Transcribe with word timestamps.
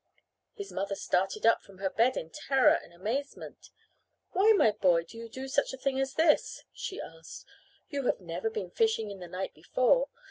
His 0.55 0.71
mother 0.71 0.95
started 0.95 1.45
up 1.45 1.61
from 1.61 1.77
her 1.77 1.91
bed 1.91 2.17
in 2.17 2.31
terror 2.31 2.73
and 2.73 2.91
amazement. 2.91 3.69
"Why, 4.31 4.51
my 4.53 4.71
boy, 4.71 5.03
do 5.03 5.15
you 5.15 5.29
do 5.29 5.47
such 5.47 5.73
a 5.73 5.77
thing 5.77 5.99
as 5.99 6.15
this?" 6.15 6.63
she 6.73 6.99
asked. 6.99 7.45
"You 7.89 8.07
have 8.07 8.19
never 8.19 8.49
been 8.49 8.71
fishing 8.71 9.11
in 9.11 9.19
the 9.19 9.27
night 9.27 9.53
before. 9.53 10.07